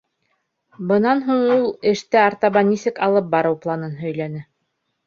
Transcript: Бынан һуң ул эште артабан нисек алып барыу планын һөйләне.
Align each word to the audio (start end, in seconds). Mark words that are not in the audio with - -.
Бынан 0.91 1.21
һуң 1.27 1.43
ул 1.57 1.67
эште 1.91 2.23
артабан 2.25 2.71
нисек 2.73 3.07
алып 3.11 3.33
барыу 3.37 3.61
планын 3.67 3.97
һөйләне. 4.07 4.49